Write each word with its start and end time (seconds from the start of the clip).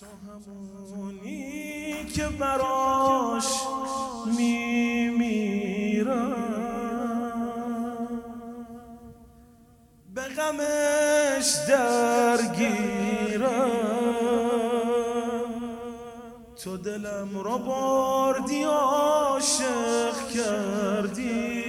تو 0.00 0.06
همونی 0.26 2.04
که 2.04 2.26
براش 2.26 3.44
میمیرم. 4.26 6.36
به 10.14 10.22
غمش 10.22 11.54
درگیرم. 11.68 13.70
تو 16.64 16.76
دلم 16.76 17.38
را 17.44 17.58
بردی 17.58 18.62
عاشق 18.62 20.28
کردی. 20.34 21.62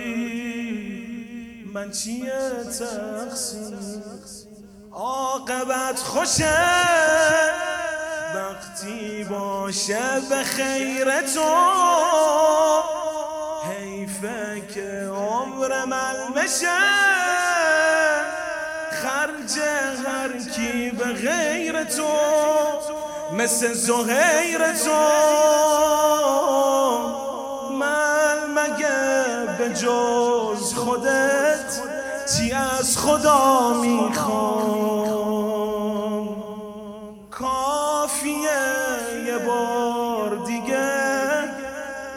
من 1.73 1.91
چیه 1.91 2.51
تقصیر؟ 2.79 3.77
عاقبت 4.91 5.99
خوشه. 5.99 7.62
وقتی 9.73 9.93
باشه 9.93 10.29
به 10.29 10.43
خیر 10.43 11.21
تو. 11.21 11.53
حیفه 13.69 14.61
که 14.73 15.09
عمر 15.09 15.85
من 15.85 16.33
بشه 16.35 16.67
خرج 18.91 19.59
هر 20.07 20.37
کی 20.55 20.91
به 20.91 21.05
غیر 21.05 21.83
تو. 21.83 22.07
مثل 23.33 23.73
زهیر 23.73 24.73
تو. 24.73 24.99
من 27.79 28.37
مگه 28.55 29.57
به 29.57 29.69
جز 29.69 30.73
خودت 30.73 31.81
چی 32.37 32.51
از 32.51 32.97
خدا 32.97 33.73
می‌خوام؟ 33.73 35.02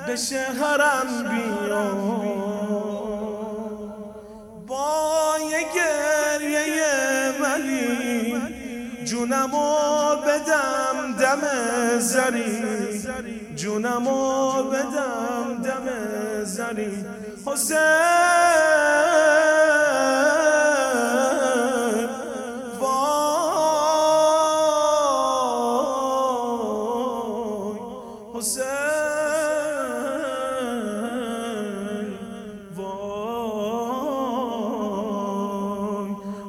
به 0.07 0.17
شهرم 0.17 1.09
بیام 1.31 2.27
با 4.67 5.37
یه 5.51 5.61
گریه 5.75 7.33
ملی 7.41 8.37
جونمو 9.05 9.77
بدم 10.17 11.17
دم 11.21 11.41
زری 11.99 13.03
جونمو 13.57 14.63
بدم 14.63 15.63
دم 15.63 15.87
زری 16.45 17.05
حسین. 17.47 18.47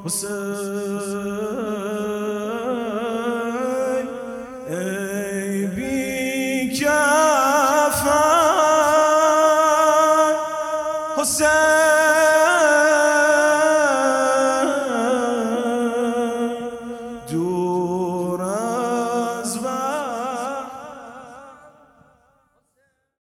حسین 0.07 0.29
ای 4.69 5.65
بی 5.65 6.69
کفن. 6.79 8.07
حسین. 11.17 12.56